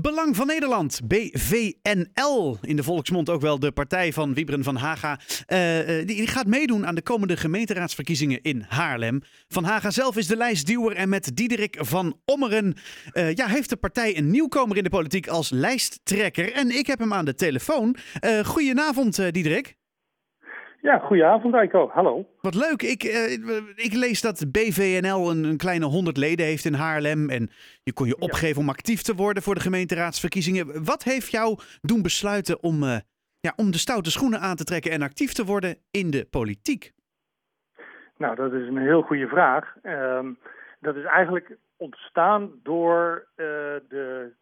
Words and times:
Belang 0.00 0.36
van 0.36 0.46
Nederland, 0.46 1.00
BVNL, 1.04 2.58
in 2.60 2.76
de 2.76 2.82
volksmond 2.82 3.30
ook 3.30 3.40
wel 3.40 3.58
de 3.58 3.72
partij 3.72 4.12
van 4.12 4.34
Wiebren 4.34 4.62
van 4.64 4.76
Haga, 4.76 5.20
uh, 5.48 5.86
die, 5.86 6.04
die, 6.04 6.26
gaat 6.26 6.46
meedoen 6.46 6.86
aan 6.86 6.94
de 6.94 7.02
komende 7.02 7.36
gemeenteraadsverkiezingen 7.36 8.42
in 8.42 8.64
Haarlem. 8.68 9.22
Van 9.48 9.64
Haga 9.64 9.90
zelf 9.90 10.16
is 10.16 10.26
de 10.26 10.36
lijstduwer 10.36 10.96
en 10.96 11.08
met 11.08 11.30
Diederik 11.36 11.76
van 11.80 12.20
Ommeren 12.24 12.76
uh, 13.12 13.34
ja, 13.34 13.46
heeft 13.46 13.68
de 13.68 13.76
partij 13.76 14.16
een 14.16 14.30
nieuwkomer 14.30 14.76
in 14.76 14.82
de 14.82 14.90
politiek 14.90 15.26
als 15.26 15.50
lijsttrekker. 15.50 16.52
En 16.52 16.70
ik 16.70 16.86
heb 16.86 16.98
hem 16.98 17.12
aan 17.12 17.24
de 17.24 17.34
telefoon. 17.34 17.96
goedenavond 18.44 19.32
Diederik. 19.32 19.76
Ja, 20.84 20.98
goedenavond 20.98 21.54
Eiko. 21.54 21.88
Hallo. 21.92 22.24
Wat 22.40 22.54
leuk. 22.54 22.82
Ik, 22.82 23.04
uh, 23.04 23.32
ik 23.74 23.92
lees 23.92 24.20
dat 24.20 24.52
BVNL 24.52 25.30
een, 25.30 25.44
een 25.44 25.56
kleine 25.56 25.84
honderd 25.84 26.16
leden 26.16 26.46
heeft 26.46 26.64
in 26.64 26.74
Haarlem. 26.74 27.30
En 27.30 27.50
je 27.82 27.92
kon 27.92 28.06
je 28.06 28.18
opgeven 28.18 28.62
om 28.62 28.68
actief 28.68 29.02
te 29.02 29.14
worden 29.14 29.42
voor 29.42 29.54
de 29.54 29.60
gemeenteraadsverkiezingen. 29.60 30.84
Wat 30.84 31.02
heeft 31.02 31.30
jou 31.30 31.58
doen 31.80 32.02
besluiten 32.02 32.62
om, 32.62 32.82
uh, 32.82 32.96
ja, 33.40 33.52
om 33.56 33.70
de 33.70 33.78
stoute 33.78 34.10
schoenen 34.10 34.40
aan 34.40 34.56
te 34.56 34.64
trekken 34.64 34.90
en 34.90 35.02
actief 35.02 35.32
te 35.32 35.44
worden 35.44 35.76
in 35.90 36.10
de 36.10 36.26
politiek? 36.30 36.92
Nou, 38.16 38.34
dat 38.34 38.52
is 38.52 38.68
een 38.68 38.78
heel 38.78 39.02
goede 39.02 39.28
vraag. 39.28 39.74
Uh, 39.82 40.20
dat 40.80 40.96
is 40.96 41.04
eigenlijk 41.04 41.56
ontstaan 41.76 42.50
door 42.62 43.26
uh, 43.36 43.46
de 43.88 44.32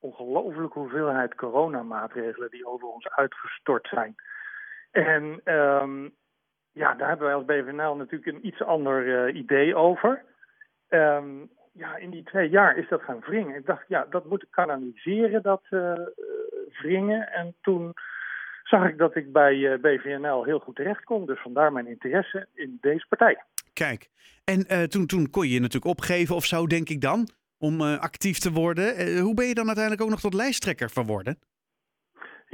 ongelooflijke 0.00 0.78
hoeveelheid 0.78 1.34
coronamaatregelen 1.34 2.50
die 2.50 2.66
over 2.66 2.88
ons 2.88 3.08
uitgestort 3.08 3.88
zijn. 3.88 4.14
En 4.92 5.40
um, 5.44 6.12
ja, 6.72 6.94
daar 6.94 7.08
hebben 7.08 7.26
wij 7.26 7.34
als 7.34 7.44
BVNL 7.44 7.96
natuurlijk 7.96 8.26
een 8.26 8.46
iets 8.46 8.62
ander 8.62 9.28
uh, 9.28 9.34
idee 9.34 9.74
over. 9.74 10.24
Um, 10.88 11.50
ja, 11.72 11.96
in 11.96 12.10
die 12.10 12.22
twee 12.22 12.48
jaar 12.48 12.76
is 12.76 12.88
dat 12.88 13.02
gaan 13.02 13.20
wringen. 13.20 13.56
Ik 13.56 13.66
dacht, 13.66 13.84
ja, 13.88 14.06
dat 14.10 14.28
moet 14.28 14.42
ik 14.42 14.50
kanaliseren, 14.50 15.42
dat 15.42 15.62
uh, 15.70 15.92
wringen. 16.80 17.32
En 17.32 17.54
toen 17.60 17.92
zag 18.62 18.88
ik 18.88 18.98
dat 18.98 19.16
ik 19.16 19.32
bij 19.32 19.54
uh, 19.54 19.78
BVNL 19.80 20.44
heel 20.44 20.58
goed 20.58 20.76
terecht 20.76 21.04
kon. 21.04 21.26
Dus 21.26 21.40
vandaar 21.40 21.72
mijn 21.72 21.86
interesse 21.86 22.46
in 22.54 22.78
deze 22.80 23.06
partij. 23.08 23.42
Kijk, 23.72 24.08
en 24.44 24.88
toen, 24.88 25.06
toen 25.06 25.30
kon 25.30 25.46
je 25.46 25.52
je 25.52 25.60
natuurlijk 25.60 25.98
opgeven 25.98 26.34
of 26.34 26.44
zo, 26.44 26.66
denk 26.66 26.88
ik 26.88 27.00
dan, 27.00 27.28
om 27.58 27.80
actief 27.80 28.38
te 28.38 28.52
worden. 28.52 29.18
hoe 29.18 29.34
ben 29.34 29.46
je 29.46 29.54
dan 29.54 29.66
uiteindelijk 29.66 30.04
ook 30.04 30.10
nog 30.10 30.20
tot 30.20 30.34
lijsttrekker 30.34 30.90
verworden? 30.90 31.38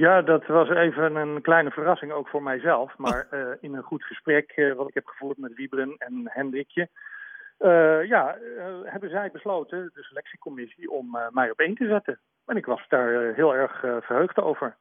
Ja, 0.04 0.22
dat 0.22 0.46
was 0.46 0.68
even 0.68 1.16
een 1.16 1.42
kleine 1.42 1.70
verrassing 1.70 2.12
ook 2.12 2.28
voor 2.28 2.42
mijzelf. 2.42 2.96
Maar 2.96 3.28
uh, 3.30 3.50
in 3.60 3.74
een 3.74 3.82
goed 3.82 4.04
gesprek 4.04 4.52
uh, 4.56 4.74
wat 4.74 4.88
ik 4.88 4.94
heb 4.94 5.06
gevoerd 5.06 5.38
met 5.38 5.54
Wiebren 5.54 5.94
en 5.98 6.22
Hendrikje... 6.24 6.88
Uh, 7.58 8.04
ja, 8.04 8.38
hebben 8.84 9.10
zij 9.10 9.30
besloten, 9.30 9.91
de 9.94 10.02
selectiecommissie, 10.02 10.91
om 10.91 11.19
mij 11.30 11.50
op 11.50 11.58
één 11.58 11.74
te 11.74 11.86
zetten. 11.86 12.20
En 12.46 12.56
ik 12.56 12.66
was 12.66 12.88
daar 12.88 13.34
heel 13.34 13.54
erg 13.54 13.80
verheugd 13.80 14.36
over. 14.36 14.76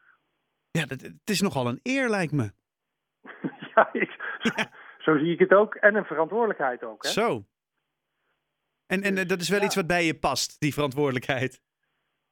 Ja, 0.71 0.85
dat, 0.85 1.01
het 1.01 1.29
is 1.29 1.41
nogal 1.41 1.67
een 1.67 1.79
eer, 1.83 2.09
lijkt 2.09 2.31
me. 2.31 2.51
ja, 3.75 3.89
ik, 3.93 4.39
ja, 4.39 4.71
zo 4.97 5.17
zie 5.17 5.33
ik 5.33 5.39
het 5.39 5.53
ook. 5.53 5.75
En 5.75 5.95
een 5.95 6.05
verantwoordelijkheid 6.05 6.83
ook. 6.83 7.03
Hè? 7.03 7.09
Zo. 7.09 7.45
En, 8.87 9.01
en 9.01 9.27
dat 9.27 9.41
is 9.41 9.49
wel 9.49 9.59
ja. 9.59 9.65
iets 9.65 9.75
wat 9.75 9.87
bij 9.87 10.05
je 10.05 10.19
past, 10.19 10.59
die 10.59 10.73
verantwoordelijkheid. 10.73 11.61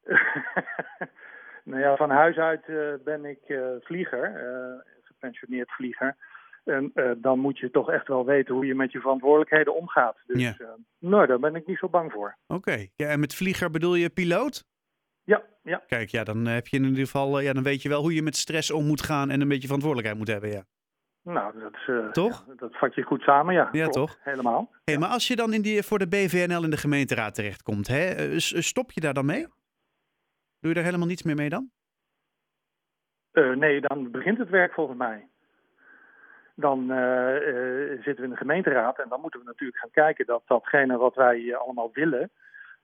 Nou 1.66 1.82
ja, 1.82 1.96
van 1.96 2.10
huis 2.10 2.38
uit 2.38 2.68
uh, 2.68 2.94
ben 3.04 3.26
ik 3.26 3.40
uh, 3.48 3.66
vlieger, 3.82 4.32
uh, 4.44 4.82
gepensioneerd 5.04 5.72
vlieger. 5.72 6.16
En 6.64 6.92
dan 7.18 7.40
moet 7.40 7.58
je 7.58 7.72
toch 7.72 7.92
echt 7.92 8.08
wel 8.08 8.26
weten 8.26 8.56
hoe 8.56 8.66
je 8.66 8.76
met 8.76 8.92
je 8.92 9.00
verantwoordelijkheden 9.00 9.76
omgaat. 9.76 10.18
Dus 10.26 10.42
ja. 10.42 10.76
nou, 11.00 11.28
daar 11.28 11.40
ben 11.40 11.56
ik 11.56 11.68
niet 11.68 11.78
zo 11.78 11.90
bang 11.90 12.12
voor. 12.12 12.38
Oké, 12.48 12.58
okay. 12.58 12.92
ja, 12.96 13.08
en 13.08 13.20
met 13.20 13.36
vlieger 13.36 13.72
bedoel 13.72 13.96
je 13.96 14.10
piloot? 14.10 14.64
Ja, 15.24 15.44
ja. 15.62 15.82
Kijk, 15.88 16.10
ja, 16.10 16.24
dan 16.24 16.46
heb 16.46 16.68
je 16.68 16.78
in 16.78 16.84
ieder 16.84 17.06
geval, 17.06 17.40
ja, 17.40 17.54
dan 17.54 17.64
weet 17.64 17.82
je 17.82 17.90
wel 17.90 18.02
hoe 18.02 18.14
je 18.14 18.24
met 18.24 18.36
stress 18.36 18.72
om 18.72 18.86
moet 18.86 19.02
gaan 19.02 19.30
en 19.30 19.42
een 19.42 19.48
beetje 19.48 19.68
verantwoordelijkheid 19.68 20.18
moet 20.20 20.32
hebben, 20.32 20.50
ja. 20.50 20.64
Nou, 21.22 21.60
dat 21.60 21.74
is, 21.74 22.12
toch? 22.12 22.46
Ja, 22.48 22.54
dat 22.56 22.78
vat 22.78 22.96
je 22.96 23.04
goed 23.04 23.22
samen, 23.22 23.54
ja. 23.54 23.70
Ja, 23.72 23.88
toch? 23.88 24.18
Helemaal. 24.20 24.70
Hey. 24.84 24.98
Maar 24.98 25.10
als 25.10 25.28
je 25.28 25.36
dan 25.36 25.54
in 25.54 25.62
die, 25.62 25.84
voor 25.84 26.00
de 26.00 26.08
BVNL 26.08 26.64
in 26.64 26.70
de 26.70 26.78
gemeenteraad 26.78 27.36
terechtkomt, 27.36 27.88
hè, 27.88 28.40
stop 28.40 28.92
je 28.92 29.02
daar 29.02 29.14
dan 29.14 29.26
mee? 29.26 29.48
Doe 30.66 30.74
je 30.74 30.80
daar 30.80 30.90
helemaal 30.90 31.12
niets 31.14 31.24
meer 31.24 31.36
mee 31.36 31.50
dan? 31.50 31.70
Uh, 33.34 33.56
nee, 33.56 33.82
dan 33.82 34.12
begint 34.12 34.38
het 34.38 34.50
werk 34.50 34.74
volgens 34.74 34.98
mij. 34.98 35.28
Dan 36.56 36.92
uh, 36.92 36.98
uh, 36.98 38.04
zitten 38.04 38.16
we 38.16 38.24
in 38.24 38.30
de 38.30 38.36
gemeenteraad 38.36 39.00
en 39.00 39.10
dan 39.10 39.22
moeten 39.22 39.40
we 39.40 39.46
natuurlijk 39.46 39.80
gaan 39.80 39.92
kijken 39.92 40.26
dat 40.26 40.42
datgene 40.46 40.98
wat 40.98 41.16
wij 41.16 41.56
allemaal 41.56 41.90
willen, 41.94 42.32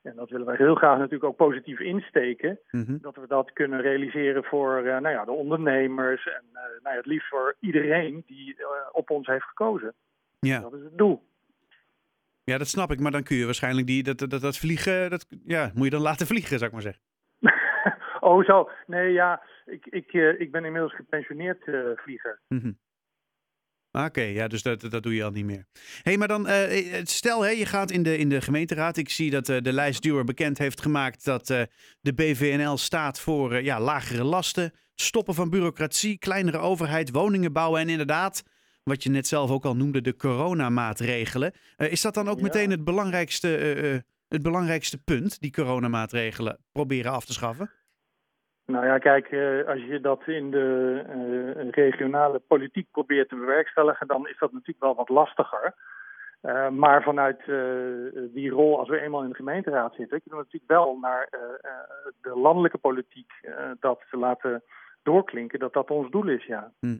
en 0.02 0.16
dat 0.16 0.30
willen 0.30 0.46
wij 0.46 0.56
heel 0.56 0.75
graag 0.75 0.97
natuurlijk 0.97 1.24
ook 1.24 1.36
positief 1.36 1.80
insteken, 1.80 2.59
mm 2.72 2.84
-hmm. 2.86 2.97
dat 3.02 3.16
we 3.16 3.28
dat 3.28 3.53
kunnen 3.53 3.81
realiseren 3.81 4.44
voor 4.44 4.84
nou 4.84 5.09
ja, 5.09 5.25
de 5.25 5.31
ondernemers 5.31 6.25
en 6.25 6.44
nou 6.52 6.69
ja, 6.84 6.96
het 6.96 7.06
liefst 7.06 7.30
voor 7.30 7.56
iedereen 7.59 8.24
die 8.25 8.56
op 8.92 9.09
ons 9.09 9.28
heeft 9.28 9.46
gekozen. 9.46 9.94
Ja. 10.40 10.59
Dat 10.59 10.74
is 10.74 10.84
het 10.84 10.98
doel. 10.98 11.24
Ja, 12.44 12.58
dat 12.58 12.68
snap 12.68 12.92
ik, 12.92 13.00
maar 13.00 13.12
dan 13.12 13.24
kun 13.24 13.38
je 13.38 13.46
waarschijnlijk 13.46 13.88
die, 13.88 14.03
dat, 14.03 14.19
dat, 14.19 14.42
dat 14.42 14.58
vliegen, 14.58 15.09
dat 15.09 15.25
ja, 15.46 15.72
moet 15.74 15.86
je 15.86 15.90
dan 15.90 16.02
laten 16.02 16.28
vliegen, 16.28 16.58
zou 16.58 16.66
ik 16.66 16.72
maar 16.72 16.81
zeggen. 16.81 17.10
Oh, 18.21 18.45
zo. 18.45 18.69
Nee, 18.85 19.11
ja, 19.11 19.41
ik, 19.65 19.85
ik, 19.85 20.13
uh, 20.13 20.39
ik 20.39 20.51
ben 20.51 20.65
inmiddels 20.65 20.95
gepensioneerd 20.95 21.67
uh, 21.67 21.89
vlieger. 21.95 22.39
Mm 22.47 22.59
-hmm. 22.59 22.79
Oké, 23.91 24.05
okay, 24.05 24.33
ja, 24.33 24.47
dus 24.47 24.61
dat, 24.61 24.81
dat 24.81 25.03
doe 25.03 25.15
je 25.15 25.23
al 25.23 25.31
niet 25.31 25.45
meer. 25.45 25.65
hey, 26.01 26.17
maar 26.17 26.27
dan, 26.27 26.47
uh, 26.47 26.99
stel, 27.03 27.41
hè, 27.41 27.49
je 27.49 27.65
gaat 27.65 27.91
in 27.91 28.03
de, 28.03 28.17
in 28.17 28.29
de 28.29 28.41
gemeenteraad. 28.41 28.97
Ik 28.97 29.09
zie 29.09 29.31
dat 29.31 29.45
de 29.45 29.73
lijstduwer 29.73 30.23
bekend 30.23 30.57
heeft 30.57 30.81
gemaakt 30.81 31.25
dat 31.25 31.47
de 32.01 32.13
BVNL 32.15 32.77
staat 32.77 33.19
voor 33.19 33.61
ja, 33.63 33.79
lagere 33.79 34.23
lasten, 34.23 34.73
stoppen 34.95 35.33
van 35.33 35.49
bureaucratie, 35.49 36.17
kleinere 36.17 36.57
overheid, 36.57 37.11
woningen 37.11 37.53
bouwen 37.53 37.81
en 37.81 37.89
inderdaad, 37.89 38.43
wat 38.83 39.03
je 39.03 39.09
net 39.09 39.27
zelf 39.27 39.51
ook 39.51 39.65
al 39.65 39.75
noemde, 39.75 40.01
de 40.01 40.15
coronamaatregelen. 40.15 41.53
is 41.77 42.01
dat 42.01 42.13
dan 42.13 42.29
ook 42.29 42.38
ja. 42.38 42.43
meteen 42.43 42.71
het 42.71 42.83
belangrijkste, 42.83 43.47
het 44.27 44.41
belangrijkste 44.41 44.97
punt, 44.97 45.39
die 45.39 45.51
coronamaatregelen 45.51 46.59
proberen 46.71 47.11
af 47.11 47.25
te 47.25 47.33
schaffen? 47.33 47.71
Nou 48.71 48.85
ja, 48.85 48.97
kijk, 48.97 49.25
als 49.67 49.81
je 49.81 49.99
dat 50.01 50.27
in 50.27 50.51
de 50.51 51.01
uh, 51.65 51.69
regionale 51.71 52.39
politiek 52.39 52.87
probeert 52.91 53.29
te 53.29 53.35
bewerkstelligen, 53.35 54.07
dan 54.07 54.27
is 54.27 54.37
dat 54.37 54.51
natuurlijk 54.51 54.79
wel 54.79 54.95
wat 54.95 55.09
lastiger. 55.09 55.73
Uh, 56.43 56.69
maar 56.69 57.03
vanuit 57.03 57.41
die 58.33 58.49
rol, 58.49 58.79
als 58.79 58.89
we 58.89 58.99
eenmaal 58.99 59.23
in 59.23 59.29
de 59.29 59.35
gemeenteraad 59.35 59.95
zitten, 59.95 60.21
kunnen 60.21 60.39
we 60.39 60.45
natuurlijk 60.45 60.71
wel 60.71 60.97
naar 61.01 61.29
de 62.21 62.37
landelijke 62.37 62.77
politiek 62.77 63.31
dat 63.79 64.01
te 64.09 64.17
laten 64.17 64.63
doorklinken, 65.03 65.59
dat 65.59 65.73
dat 65.73 65.89
ons 65.89 66.09
doel 66.09 66.27
is, 66.27 66.45
ja. 66.45 66.71
Hm. 66.79 66.97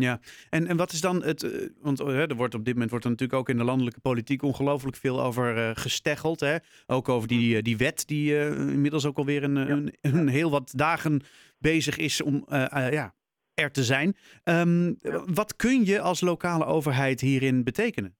Ja, 0.00 0.18
en, 0.50 0.66
en 0.66 0.76
wat 0.76 0.92
is 0.92 1.00
dan 1.00 1.22
het. 1.22 1.70
Want 1.80 2.00
er 2.00 2.34
wordt 2.34 2.54
op 2.54 2.64
dit 2.64 2.72
moment 2.72 2.90
wordt 2.90 3.04
er 3.04 3.10
natuurlijk 3.10 3.38
ook 3.38 3.48
in 3.48 3.56
de 3.56 3.64
landelijke 3.64 4.00
politiek 4.00 4.42
ongelooflijk 4.42 4.96
veel 4.96 5.22
over 5.22 5.56
uh, 5.56 5.70
gesteggeld. 5.74 6.40
Hè? 6.40 6.56
Ook 6.86 7.08
over 7.08 7.28
die, 7.28 7.62
die 7.62 7.76
wet, 7.76 8.06
die 8.06 8.32
uh, 8.32 8.50
inmiddels 8.50 9.06
ook 9.06 9.16
alweer 9.16 9.42
een, 9.42 9.54
ja. 9.54 9.68
een, 9.68 9.94
een, 10.00 10.28
heel 10.28 10.50
wat 10.50 10.72
dagen 10.76 11.20
bezig 11.58 11.96
is 11.96 12.22
om 12.22 12.46
uh, 12.48 12.90
ja, 12.90 13.12
er 13.54 13.70
te 13.70 13.82
zijn. 13.82 14.16
Um, 14.44 14.96
ja. 14.98 15.22
Wat 15.34 15.56
kun 15.56 15.84
je 15.84 16.00
als 16.00 16.20
lokale 16.20 16.64
overheid 16.64 17.20
hierin 17.20 17.64
betekenen? 17.64 18.14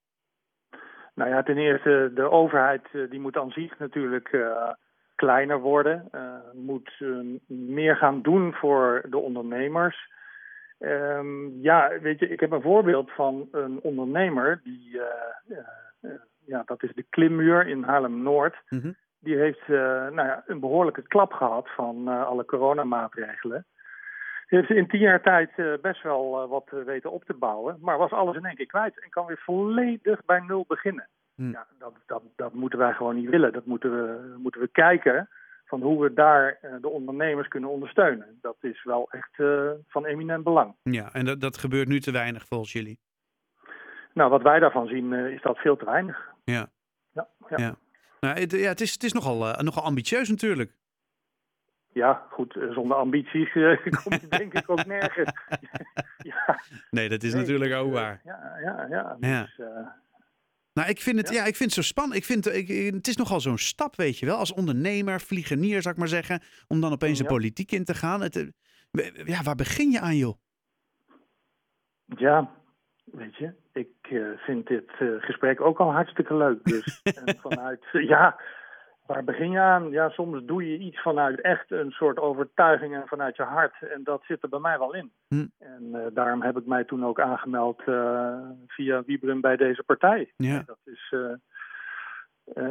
Nou 1.14 1.30
ja, 1.30 1.42
ten 1.42 1.56
eerste, 1.56 2.10
de 2.14 2.30
overheid 2.30 2.88
die 3.10 3.20
moet 3.20 3.36
aan 3.36 3.50
zich 3.50 3.78
natuurlijk 3.78 4.36
kleiner 5.14 5.60
worden. 5.60 6.10
moet 6.52 7.02
meer 7.46 7.96
gaan 7.96 8.22
doen 8.22 8.52
voor 8.52 9.06
de 9.10 9.19
ondernemers. 9.19 10.08
Um, 10.82 11.62
ja, 11.62 11.98
weet 12.00 12.18
je, 12.18 12.28
ik 12.28 12.41
heb 12.41 12.50
een 12.50 12.62
voorbeeld 12.62 13.10
van 13.10 13.48
een 13.52 13.80
ondernemer 13.82 14.60
die, 14.64 14.94
uh, 14.94 15.02
uh, 15.48 15.58
uh, 16.00 16.10
ja, 16.44 16.62
dat 16.66 16.82
is 16.82 16.92
de 16.94 17.02
Klimmuur 17.02 17.66
in 17.66 17.82
Haarlem-Noord. 17.82 18.56
Mm 18.68 18.80
-hmm. 18.80 18.96
Die 19.19 19.36
heeft 19.36 19.69
nou 19.69 20.14
ja, 20.14 20.42
een 20.46 20.60
behoorlijke 20.60 21.02
klap 21.02 21.32
gehad 21.32 21.69
van 21.70 22.08
alle 22.08 22.44
coronamaatregelen. 22.44 23.66
Die 24.49 24.58
heeft 24.58 24.70
in 24.70 24.88
tien 24.88 25.00
jaar 25.00 25.22
tijd 25.22 25.50
best 25.81 26.02
wel 26.02 26.49
wat 26.49 26.70
weten 26.84 27.10
op 27.10 27.25
te 27.25 27.34
bouwen, 27.34 27.78
maar 27.81 27.99
was 27.99 28.10
alles 28.10 28.37
in 28.37 28.44
één 28.44 28.55
keer 28.55 28.66
kwijt 28.66 29.00
en 29.00 29.10
kan 29.10 29.26
weer 29.26 29.40
volledig 29.44 30.25
bij 30.25 30.40
nul 30.40 30.64
beginnen. 30.69 31.08
Mm. 31.34 31.50
Ja, 31.52 31.66
dat, 31.78 31.94
dat, 32.06 32.22
dat 32.37 32.52
moeten 32.52 32.78
wij 32.78 32.93
gewoon 32.93 33.14
niet 33.14 33.28
willen. 33.28 33.52
Dat 33.52 33.66
moeten 33.66 33.90
we, 33.93 34.34
moeten 34.38 34.60
we 34.60 34.69
kijken 34.69 35.28
van 35.70 35.82
hoe 35.82 36.02
we 36.02 36.12
daar 36.12 36.58
uh, 36.62 36.75
de 36.81 36.88
ondernemers 36.88 37.49
kunnen 37.49 37.70
ondersteunen. 37.70 38.38
Dat 38.40 38.56
is 38.61 38.84
wel 38.84 39.11
echt 39.11 39.38
uh, 39.38 39.70
van 39.88 40.05
eminent 40.05 40.44
belang. 40.44 40.75
Ja, 40.82 41.12
en 41.12 41.25
dat, 41.25 41.40
dat 41.40 41.58
gebeurt 41.58 41.88
nu 41.88 42.00
te 42.00 42.12
weinig 42.12 42.46
volgens 42.46 42.72
jullie? 42.72 42.99
Nou, 44.14 44.31
wat 44.31 44.43
wij 44.43 44.58
daarvan 44.58 44.87
zien 44.87 45.12
uh, 45.12 45.32
is 45.32 45.43
dat 45.43 45.58
veel 45.58 45.76
te 45.76 45.84
weinig. 45.84 46.28
Ja. 46.44 46.69
Ja, 47.12 47.28
ja. 47.49 47.56
ja. 47.56 47.75
Nou, 48.20 48.40
het, 48.40 48.52
ja, 48.52 48.69
het, 48.69 48.81
is, 48.81 48.93
het 48.93 49.02
is 49.02 49.12
nogal, 49.12 49.62
nogal 49.62 49.82
ambitieus 49.82 50.28
natuurlijk. 50.28 50.78
Ja, 51.93 52.26
goed, 52.31 52.58
zonder 52.70 52.96
ambities 52.96 53.52
kom 54.02 54.12
je 54.20 54.28
denk 54.28 54.55
ik 54.55 54.70
ook 54.70 54.84
nergens. 54.84 55.32
ja. 56.19 56.61
Nee, 56.90 57.08
dat 57.08 57.22
is 57.22 57.32
nee, 57.32 57.40
natuurlijk 57.40 57.75
ook 57.75 57.93
waar. 57.93 58.20
Ja, 58.25 58.58
ja, 58.62 58.87
ja. 58.90 59.17
Dus, 59.19 59.61
Nou, 60.81 60.93
ik 60.93 61.00
vind 61.00 61.17
het, 61.17 61.31
ja. 61.31 61.44
ik 61.44 61.56
vind 61.56 61.75
het 61.75 61.85
zo 61.85 61.91
spannend. 61.93 62.17
Ik 62.17 62.25
vind, 62.25 62.55
ik, 62.55 62.69
het 62.94 63.06
is 63.06 63.17
nogal 63.17 63.41
zo'n 63.41 63.59
stap, 63.59 63.97
weet 63.97 64.19
je 64.19 64.27
wel, 64.27 64.37
als 64.37 64.53
ondernemer, 64.53 65.21
vliegenier, 65.21 65.82
zou 65.82 65.94
ik 65.94 66.00
maar 66.00 66.09
zeggen, 66.09 66.41
om 66.69 66.81
dan 66.81 66.93
opeens 66.93 67.19
de 67.19 67.25
politiek 67.25 67.73
in 67.73 67.85
te 67.85 67.94
gaan. 67.94 68.21
Het, 68.21 68.37
eh, 68.37 69.27
ja, 69.27 69.43
waar 69.43 69.55
begin 69.55 69.91
je 69.91 70.00
aan, 70.00 70.17
joh? 70.17 70.37
Ja, 72.05 72.50
weet 73.05 73.37
je, 73.37 73.55
ik 73.73 74.11
uh, 74.11 74.38
vind 74.38 74.67
dit 74.67 74.91
uh, 75.00 75.23
gesprek 75.23 75.61
ook 75.61 75.79
al 75.79 75.93
hartstikke 75.93 76.37
leuk. 76.37 76.65
Dus 76.65 77.00
vanuit, 77.43 77.85
ja, 77.93 78.41
waar 79.14 79.24
begin 79.24 79.50
je 79.50 79.60
aan? 79.60 79.90
Ja, 79.90 80.08
soms 80.08 80.44
doe 80.44 80.70
je 80.70 80.78
iets 80.78 81.02
vanuit 81.02 81.40
echt 81.40 81.70
een 81.70 81.90
soort 81.90 82.18
overtuiging 82.18 82.94
en 82.94 83.06
vanuit 83.06 83.36
je 83.36 83.42
hart. 83.42 83.74
En 83.94 84.00
dat 84.04 84.22
zit 84.24 84.42
er 84.42 84.48
bij 84.48 84.58
mij 84.58 84.78
wel 84.78 84.94
in. 84.94 85.10
Hm. 85.28 85.46
En 85.58 85.82
uh, 85.92 86.00
daarom 86.14 86.42
heb 86.42 86.56
ik 86.56 86.66
mij 86.66 86.84
toen 86.84 87.04
ook 87.04 87.20
aangemeld 87.20 87.82
via 88.66 89.02
Wiebren 89.06 89.40
bij 89.40 89.56
deze 89.56 89.82
partij. 89.82 90.32
Ja. 90.36 90.62
Dat 90.66 90.78
is 90.84 91.14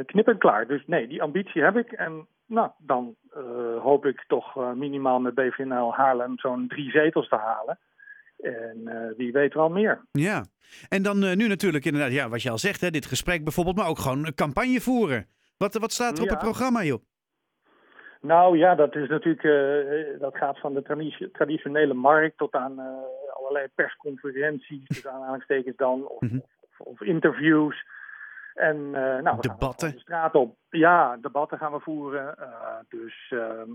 knip 0.06 0.27
en 0.27 0.38
klaar. 0.38 0.68
Dus 0.68 0.83
nee, 0.86 1.07
die 1.07 1.21
ambitie 1.21 1.62
heb 1.63 1.77
ik. 1.77 1.91
En 1.91 2.27
nou, 2.45 2.69
dan 2.77 3.15
hoop 3.81 4.06
ik 4.06 4.24
toch 4.27 4.75
minimaal 4.75 5.19
met 5.19 5.36
BVNL 5.36 5.94
Haarlem 5.94 6.39
zo'n 6.39 6.68
drie 6.68 6.91
zetels 6.91 7.30
te 7.30 7.36
halen. 7.36 7.80
En 8.39 8.77
uh, 8.83 9.18
wie 9.18 9.31
weet 9.31 9.53
wel 9.53 9.69
meer. 9.69 10.01
Ja, 10.12 10.45
en 10.89 11.03
dan 11.03 11.24
uh, 11.24 11.36
nu 11.36 11.47
natuurlijk 11.47 11.86
inderdaad, 11.86 12.12
ja, 12.12 12.30
wat 12.30 12.41
je 12.41 12.50
al 12.50 12.57
zegt, 12.57 12.81
hè, 12.81 12.89
dit 12.89 13.06
gesprek 13.06 13.44
bijvoorbeeld, 13.44 13.75
maar 13.75 13.88
ook 13.88 14.00
gewoon 14.00 14.25
een 14.25 14.33
campagne 14.33 14.81
voeren. 14.81 15.27
Wat, 15.60 15.78
wat 15.78 15.92
staat 15.92 16.18
er 16.18 16.24
op 16.24 16.30
het 16.30 16.40
programma, 16.40 16.84
joh? 16.84 17.02
Nou 18.22 18.58
ja, 18.58 18.76
dat 18.76 18.96
is 18.96 19.10
natuurlijk, 19.10 19.44
uh, 19.44 20.20
dat 20.20 20.36
gaat 20.36 20.60
van 20.60 20.74
de 20.74 21.30
traditionele 21.32 21.94
markt 21.94 22.38
tot 22.38 22.54
aan 22.54 22.80
allerlei 23.34 23.68
persconferenties, 23.76 24.88
dus 24.88 25.08
aanhalingstekens 25.08 25.76
dan, 25.76 26.08
of, 26.08 26.22
mm 26.22 26.30
-hmm. 26.30 26.44
of, 26.60 26.80
of, 26.80 27.02
interviews. 27.02 27.86
En 28.54 28.90
nou, 28.90 29.40
debatten. 29.40 29.92
de 29.92 30.00
straat 30.00 30.36
op. 30.36 30.56
Ja, 30.70 31.18
debatten 31.18 31.58
gaan 31.58 31.72
we 31.72 31.80
voeren. 31.80 32.36
dus 32.90 33.28
ehm, 33.30 33.72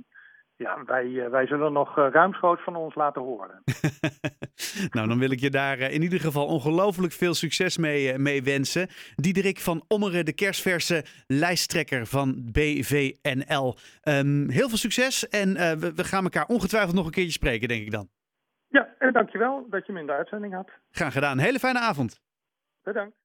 ja, 0.64 0.84
wij, 0.84 1.30
wij 1.30 1.46
zullen 1.46 1.72
nog 1.72 1.96
ruimschoots 1.96 2.62
van 2.62 2.76
ons 2.76 2.94
laten 2.94 3.22
horen. 3.22 3.62
nou, 4.94 5.08
dan 5.08 5.18
wil 5.18 5.30
ik 5.30 5.40
je 5.40 5.50
daar 5.50 5.78
in 5.78 6.02
ieder 6.02 6.20
geval 6.20 6.46
ongelooflijk 6.46 7.12
veel 7.12 7.34
succes 7.34 7.78
mee, 7.78 8.18
mee 8.18 8.42
wensen. 8.42 8.88
Diederik 9.14 9.58
van 9.58 9.84
Ommeren, 9.88 10.24
de 10.24 10.34
kerstverse 10.34 11.04
lijsttrekker 11.26 12.06
van 12.06 12.50
BVNL. 12.52 13.76
Um, 14.02 14.50
heel 14.50 14.68
veel 14.68 14.76
succes 14.86 15.28
en 15.28 15.48
uh, 15.48 15.72
we, 15.72 15.94
we, 15.94 16.04
gaan 16.04 16.24
elkaar 16.24 16.46
ongetwijfeld 16.46 16.94
nog 16.94 17.06
een 17.06 17.12
keertje 17.12 17.32
spreken, 17.32 17.68
denk 17.68 17.82
ik 17.82 17.90
dan. 17.90 18.08
Ja, 18.68 18.94
en 18.98 19.12
dankjewel 19.12 19.66
dat 19.70 19.86
je 19.86 19.92
me 19.92 20.00
in 20.00 20.06
de 20.06 20.12
uitzending 20.12 20.54
had. 20.54 20.70
Graag 20.90 21.12
gedaan. 21.12 21.38
Hele 21.38 21.58
fijne 21.58 21.80
avond. 21.80 22.20
Bedankt. 22.82 23.23